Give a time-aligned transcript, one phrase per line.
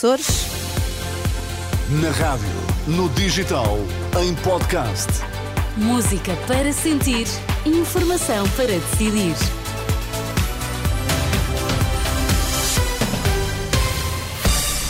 [0.00, 0.46] Açores.
[2.00, 2.48] Na rádio,
[2.86, 3.76] no digital,
[4.18, 5.06] em podcast.
[5.76, 7.26] Música para sentir,
[7.66, 9.34] informação para decidir.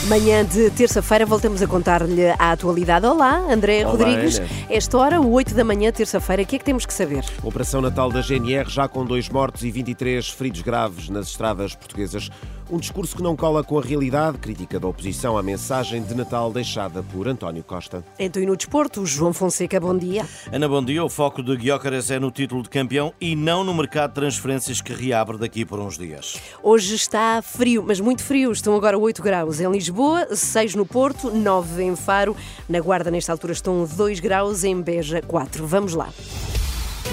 [0.07, 3.05] Manhã de terça-feira voltamos a contar-lhe a atualidade.
[3.05, 4.39] Olá, André Olá, Rodrigues.
[4.39, 4.49] Ana.
[4.69, 7.25] Esta hora, 8 da manhã, terça-feira, o que é que temos que saber?
[7.43, 12.31] Operação Natal da GNR já com dois mortos e 23 feridos graves nas estradas portuguesas.
[12.71, 16.53] Um discurso que não cola com a realidade, crítica da oposição à mensagem de Natal
[16.53, 18.05] deixada por António Costa.
[18.17, 20.25] Então, e no desporto, João Fonseca, bom dia.
[20.53, 21.05] Ana, bom dia.
[21.05, 24.81] O foco de Guiócaras é no título de campeão e não no mercado de transferências
[24.81, 26.41] que reabre daqui por uns dias.
[26.63, 28.53] Hoje está frio, mas muito frio.
[28.53, 32.37] Estão agora 8 graus em Lisboa, 6 no Porto, 9 em Faro.
[32.69, 35.67] Na Guarda, nesta altura, estão 2 graus, em Beja, 4.
[35.67, 36.09] Vamos lá.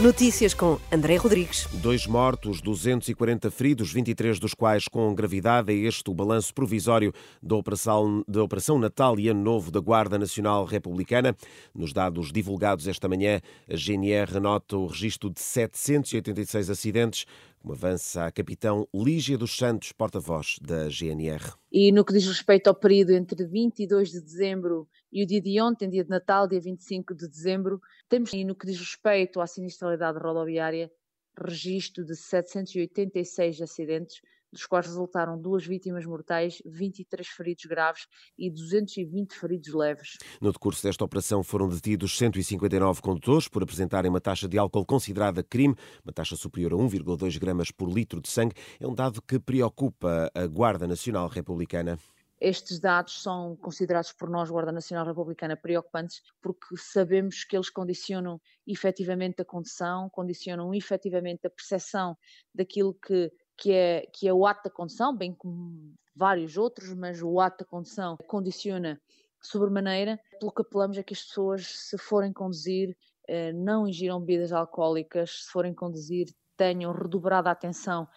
[0.02, 1.68] Notícias com André Rodrigues.
[1.74, 5.74] Dois mortos, 240 feridos, 23 dos quais com gravidade.
[5.74, 10.20] É este o balanço provisório da Operação, da Operação Natal e Ano Novo da Guarda
[10.20, 11.36] Nacional Republicana.
[11.74, 17.26] Nos dados divulgados esta manhã, a GNR anota o registro de 786 acidentes,
[17.74, 21.54] avança a capitão Lígia dos Santos, porta-voz da GNR.
[21.72, 25.62] E no que diz respeito ao período entre 22 de dezembro e o dia de
[25.62, 29.48] ontem, dia de Natal, dia 25 de dezembro, temos, e no que diz respeito à
[29.48, 30.92] sinistralidade rodoviária,
[31.38, 34.22] registro de 786 acidentes,
[34.58, 40.18] dos quais resultaram duas vítimas mortais, 23 feridos graves e 220 feridos leves.
[40.42, 45.44] No decurso desta operação foram detidos 159 condutores por apresentarem uma taxa de álcool considerada
[45.44, 48.56] crime, uma taxa superior a 1,2 gramas por litro de sangue.
[48.80, 52.00] É um dado que preocupa a Guarda Nacional Republicana.
[52.40, 58.40] Estes dados são considerados por nós, Guarda Nacional Republicana, preocupantes porque sabemos que eles condicionam
[58.66, 62.16] efetivamente a condução, condicionam efetivamente a percepção
[62.54, 67.22] daquilo que, que, é, que é o ato da condução, bem como vários outros, mas
[67.22, 69.02] o ato da condução condiciona
[69.42, 72.96] sobremaneira, pelo que apelamos é que as pessoas, se forem conduzir,
[73.28, 78.08] eh, não ingiram bebidas alcoólicas, se forem conduzir, tenham redobrada atenção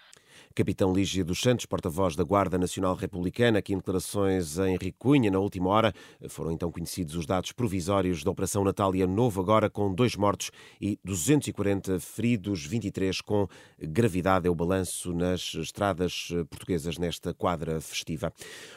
[0.54, 5.38] Capitão Lígia dos Santos, porta-voz da Guarda Nacional Republicana, que em declarações em Ricunha, na
[5.38, 5.94] última hora,
[6.28, 10.50] foram então conhecidos os dados provisórios da Operação Natal Ano Novo, agora com dois mortos
[10.80, 13.46] e 240 feridos, 23 com
[13.78, 14.48] gravidade.
[14.48, 18.32] É o balanço nas estradas portuguesas nesta quadra festiva.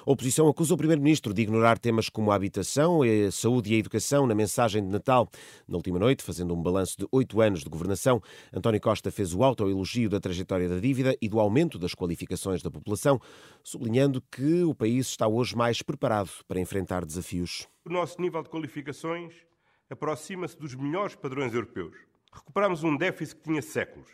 [0.06, 3.80] A oposição acusa o Primeiro-Ministro de ignorar temas como a habitação, a saúde e a
[3.80, 5.28] educação na mensagem de Natal.
[5.68, 8.22] Na última noite, fazendo um balanço de oito anos de governação,
[8.54, 12.72] António Costa fez o autoelogio da trajetória da dívida e do aumento das qualificações da
[12.72, 13.20] população,
[13.64, 17.68] sublinhando que o país está hoje mais preparado para enfrentar desafios.
[17.86, 19.34] O nosso nível de qualificações
[19.90, 21.96] aproxima-se dos melhores padrões europeus.
[22.34, 24.10] Recuperamos um déficit que tinha séculos.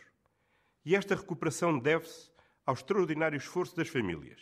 [0.84, 2.30] E esta recuperação deve-se
[2.66, 4.40] ao extraordinário esforço das famílias,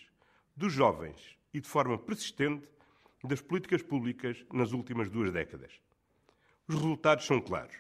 [0.56, 2.69] dos jovens e, de forma persistente,
[3.25, 5.72] das políticas públicas nas últimas duas décadas.
[6.66, 7.75] Os resultados são claros.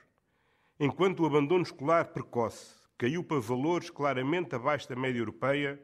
[0.80, 5.80] Enquanto o abandono escolar precoce caiu para valores claramente abaixo da média europeia,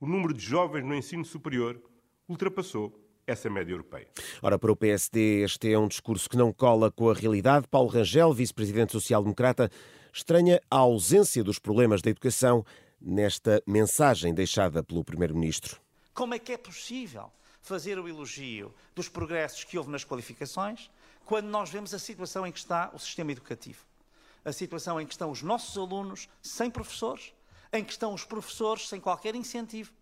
[0.00, 1.82] o número de jovens no ensino superior
[2.28, 4.06] ultrapassou essa média europeia.
[4.40, 7.66] Ora, para o PSD, este é um discurso que não cola com a realidade.
[7.68, 9.70] Paulo Rangel, vice-presidente social-democrata,
[10.12, 12.64] estranha a ausência dos problemas da educação
[13.00, 15.80] nesta mensagem deixada pelo primeiro-ministro.
[16.12, 20.90] Como é que é possível fazer o elogio dos progressos que houve nas qualificações
[21.24, 23.84] quando nós vemos a situação em que está o sistema educativo?
[24.44, 27.32] A situação em que estão os nossos alunos sem professores,
[27.72, 29.92] em que estão os professores sem qualquer incentivo,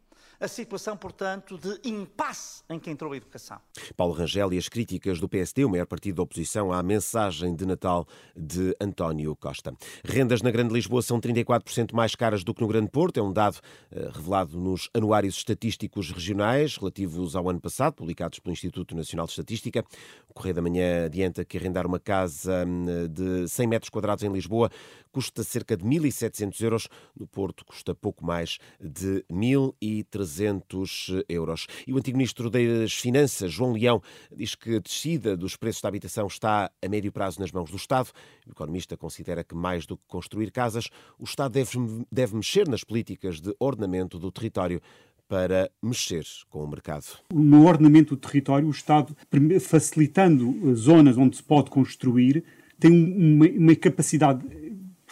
[0.42, 3.58] a situação, portanto, de impasse em que entrou a educação.
[3.96, 7.64] Paulo Rangel e as críticas do PSD, o maior partido da oposição, à mensagem de
[7.64, 9.72] Natal de António Costa.
[10.04, 13.32] Rendas na Grande Lisboa são 34% mais caras do que no Grande Porto, é um
[13.32, 13.58] dado
[13.92, 19.32] uh, revelado nos anuários estatísticos regionais relativos ao ano passado, publicados pelo Instituto Nacional de
[19.32, 19.84] Estatística.
[20.28, 24.32] O Correio da Manhã adianta que arrendar uma casa hum, de 100 metros quadrados em
[24.32, 24.70] Lisboa
[25.12, 31.66] custa cerca de 1.700 euros, no Porto custa pouco mais de 1.300 euros.
[31.86, 34.02] E o antigo ministro das Finanças, João Leão,
[34.34, 37.76] diz que a descida dos preços da habitação está a médio prazo nas mãos do
[37.76, 38.10] Estado.
[38.46, 40.88] O economista considera que, mais do que construir casas,
[41.18, 44.80] o Estado deve, deve mexer nas políticas de ordenamento do território
[45.28, 47.06] para mexer com o mercado.
[47.32, 49.16] No ordenamento do território, o Estado,
[49.60, 52.44] facilitando zonas onde se pode construir,
[52.78, 54.44] tem uma, uma capacidade,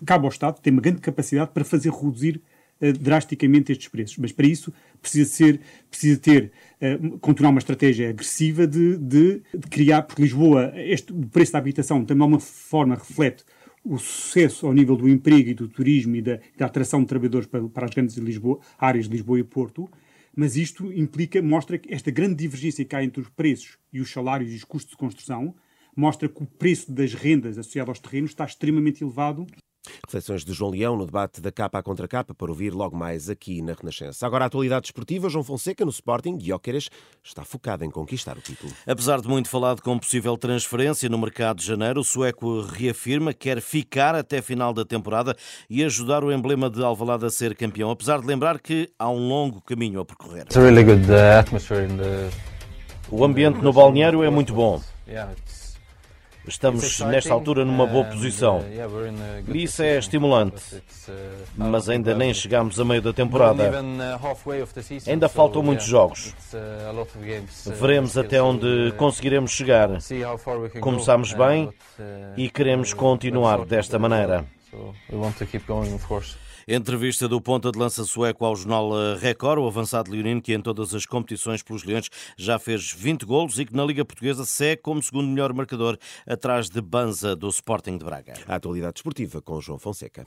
[0.04, 2.40] cabe ao Estado, tem uma grande capacidade para fazer reduzir
[2.80, 4.16] uh, drasticamente estes preços.
[4.18, 5.60] Mas para isso precisa ser,
[5.90, 11.26] precisa ter, uh, continuar uma estratégia agressiva de, de, de, criar, porque Lisboa, este, o
[11.26, 13.44] preço da habitação também de uma forma reflete
[13.84, 17.46] o sucesso ao nível do emprego e do turismo e da, da atração de trabalhadores
[17.46, 19.88] para, para as grandes Lisboa, áreas de Lisboa e Porto,
[20.36, 24.10] mas isto implica, mostra que esta grande divergência que há entre os preços e os
[24.10, 25.54] salários e os custos de construção
[25.96, 29.46] mostra que o preço das rendas associado aos terrenos está extremamente elevado
[30.06, 33.30] Reflexões de João Leão no debate da capa à contra capa para ouvir logo mais
[33.30, 34.26] aqui na Renascença.
[34.26, 36.88] Agora a atualidade esportiva, João Fonseca no Sporting, Guióqueres
[37.22, 38.72] está focado em conquistar o título.
[38.86, 43.40] Apesar de muito falado com possível transferência no mercado de janeiro, o sueco reafirma que
[43.40, 45.34] quer ficar até a final da temporada
[45.68, 49.28] e ajudar o emblema de Alvalade a ser campeão, apesar de lembrar que há um
[49.28, 50.46] longo caminho a percorrer.
[52.00, 52.30] Uh,
[53.10, 54.80] o ambiente no balneário é muito bom.
[56.46, 58.64] Estamos, nesta altura, numa boa posição.
[59.48, 60.82] E isso é estimulante.
[61.56, 63.70] Mas ainda nem chegamos a meio da temporada.
[65.06, 66.34] Ainda faltam muitos jogos.
[67.66, 69.90] Veremos até onde conseguiremos chegar.
[70.80, 71.70] Começámos bem
[72.36, 74.44] e queremos continuar desta maneira.
[76.72, 80.94] Entrevista do ponta de lança sueco ao jornal Record, o avançado leonino que em todas
[80.94, 85.02] as competições pelos Leões já fez 20 golos e que na Liga Portuguesa segue como
[85.02, 88.34] segundo melhor marcador atrás de Banza do Sporting de Braga.
[88.46, 90.24] A atualidade esportiva com João Fonseca.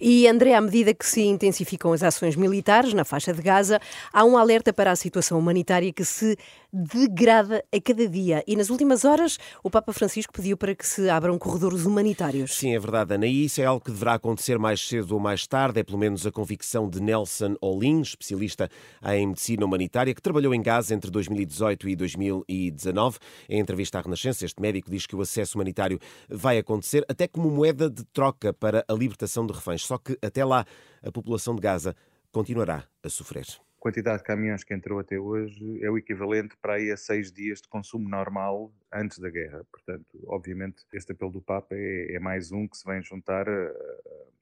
[0.00, 3.80] E, André, à medida que se intensificam as ações militares na faixa de Gaza,
[4.12, 6.36] há um alerta para a situação humanitária que se
[6.72, 8.44] degrada a cada dia.
[8.46, 12.54] E nas últimas horas, o Papa Francisco pediu para que se abram corredores humanitários.
[12.54, 13.26] Sim, é verdade, Ana.
[13.26, 15.80] E isso é algo que deverá acontecer mais cedo ou mais tarde.
[15.80, 18.68] É pelo menos a convicção de Nelson Olin, especialista
[19.04, 23.18] em medicina humanitária, que trabalhou em Gaza entre 2018 e 2019.
[23.48, 25.98] Em entrevista à Renascença, este médico diz que o acesso humanitário
[26.28, 29.86] vai acontecer até como moeda de troca para a libertação de reféns.
[29.88, 30.66] Só que até lá
[31.02, 31.96] a população de Gaza
[32.30, 33.46] continuará a sofrer.
[33.78, 37.32] A quantidade de caminhões que entrou até hoje é o equivalente para aí a seis
[37.32, 39.64] dias de consumo normal antes da guerra.
[39.72, 43.72] Portanto, obviamente, este apelo do Papa é, é mais um que se vem juntar a,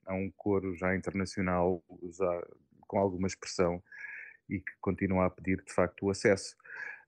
[0.07, 2.45] a um coro já internacional, já
[2.81, 3.81] com alguma expressão,
[4.49, 6.57] e que continua a pedir, de facto, o acesso.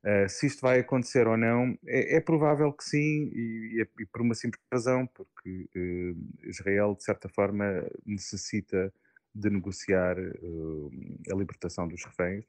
[0.02, 4.22] Uh, se isto vai acontecer ou não, é, é provável que sim, e, e, por
[4.22, 8.92] uma simples razão, porque uh, Israel, de certa forma, necessita
[9.34, 10.90] de negociar uh,
[11.30, 12.44] a libertação dos reféns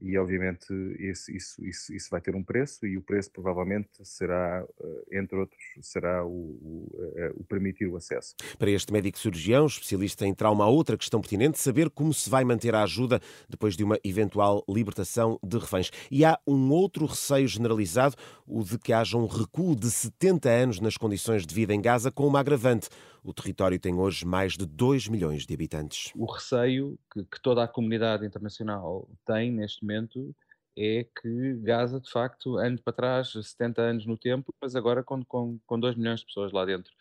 [0.00, 4.64] e obviamente esse, isso, isso, isso vai ter um preço e o preço provavelmente será,
[4.80, 8.34] eh, entre outros, será o, o, eh, o, permitir o acesso.
[8.58, 12.44] Para este médico cirurgião, especialista em trauma, há outra questão pertinente, saber como se vai
[12.44, 15.90] manter a ajuda depois de uma eventual libertação de reféns.
[16.10, 18.14] E há um outro receio generalizado,
[18.46, 22.10] o de que haja um recuo de 70 anos nas condições de vida em Gaza,
[22.10, 22.88] com uma agravante.
[23.22, 26.12] O território tem hoje mais de 2 milhões de habitantes.
[26.14, 30.34] O receio que, que toda a comunidade internacional tem neste momento
[30.76, 35.24] é que Gaza, de facto, ande para trás 70 anos no tempo, mas agora com,
[35.24, 36.92] com, com 2 milhões de pessoas lá dentro.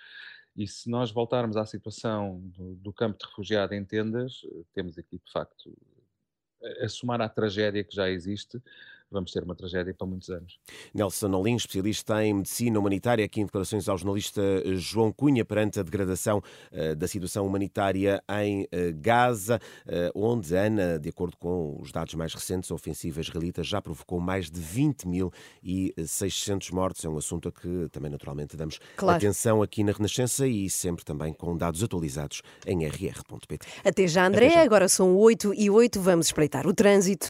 [0.56, 4.42] E se nós voltarmos à situação do, do campo de refugiado em tendas,
[4.74, 5.72] temos aqui, de facto,
[6.82, 8.60] a somar à tragédia que já existe,
[9.12, 10.58] vamos ter uma tragédia para muitos anos.
[10.94, 14.42] Nelson Olim, especialista em medicina humanitária, aqui em declarações ao jornalista
[14.76, 20.98] João Cunha perante a degradação uh, da situação humanitária em uh, Gaza, uh, onde, Ana,
[21.00, 26.74] de acordo com os dados mais recentes, a ofensiva israelita já provocou mais de 20.600
[26.74, 27.06] mortos.
[27.06, 29.18] É um assunto a que também, naturalmente, damos claro.
[29.18, 33.68] atenção aqui na Renascença e sempre também com dados atualizados em rr.pt.
[33.84, 34.48] Até já, André.
[34.48, 34.64] Até já.
[34.64, 36.02] Agora são 8 e 8.
[36.02, 37.26] Vamos espreitar o trânsito.